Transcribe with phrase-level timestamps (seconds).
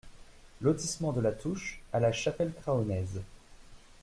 [0.61, 3.21] Lotissement de la Touche à La Chapelle-Craonnaise